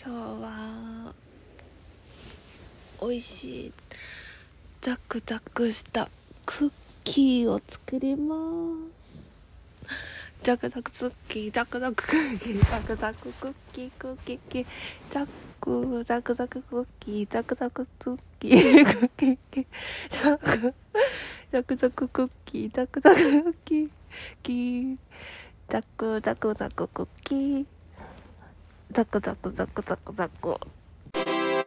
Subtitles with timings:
[0.00, 1.12] 今日は
[3.02, 3.72] 美味しい
[4.80, 6.08] ザクザクした
[6.46, 6.72] クッ
[7.02, 8.36] キーを作りま
[9.02, 9.28] す。
[10.44, 14.66] ザクザククッキーザクザククッキーザクザククッキークッキーキ
[15.10, 15.26] ザ
[15.60, 19.66] クザクザククッキーザクザククッキークッキーキ
[20.08, 20.74] ザク
[21.50, 23.88] ザクザククッキーザクザククッキー
[24.44, 24.96] キー
[25.68, 27.77] ザクザクザククッキー
[28.90, 30.77] ザクザクザクザクザク。